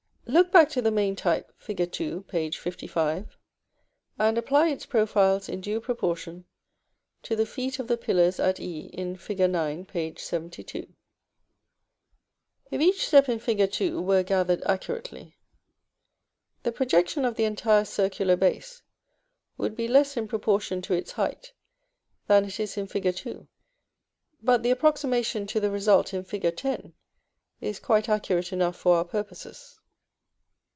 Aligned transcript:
]§VI. 0.33 0.39
Look 0.39 0.51
back 0.53 0.69
to 0.69 0.81
the 0.81 0.91
main 0.91 1.17
type, 1.17 1.51
Fig. 1.57 1.99
II., 1.99 2.21
page 2.21 2.57
55, 2.57 3.37
and 4.17 4.37
apply 4.37 4.69
its 4.69 4.85
profiles 4.85 5.49
in 5.49 5.59
due 5.59 5.81
proportion 5.81 6.45
to 7.23 7.35
the 7.35 7.45
feet 7.45 7.79
of 7.79 7.87
the 7.89 7.97
pillars 7.97 8.39
at 8.39 8.57
E 8.57 8.85
in 8.93 9.17
Fig. 9.17 9.41
IX. 9.41 9.91
p. 9.91 10.15
72: 10.15 10.87
If 12.69 12.79
each 12.79 13.05
step 13.07 13.27
in 13.27 13.39
Fig. 13.39 13.81
II. 13.81 13.91
were 13.95 14.23
gathered 14.23 14.63
accurately, 14.63 15.35
the 16.63 16.71
projection 16.71 17.25
of 17.25 17.35
the 17.35 17.43
entire 17.43 17.83
circular 17.83 18.37
base 18.37 18.83
would 19.57 19.75
be 19.75 19.89
less 19.89 20.15
in 20.15 20.29
proportion 20.29 20.81
to 20.83 20.93
its 20.93 21.11
height 21.13 21.51
than 22.27 22.45
it 22.45 22.57
is 22.57 22.77
in 22.77 22.87
Fig. 22.87 23.05
II.; 23.27 23.47
but 24.41 24.63
the 24.63 24.71
approximation 24.71 25.45
to 25.47 25.59
the 25.59 25.71
result 25.71 26.13
in 26.13 26.23
Fig. 26.23 26.45
X. 26.45 26.63
is 27.59 27.79
quite 27.81 28.07
accurate 28.07 28.53
enough 28.53 28.77
for 28.77 28.95
our 28.95 29.03
purposes. 29.05 29.77